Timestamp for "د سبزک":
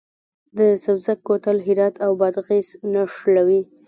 0.57-1.19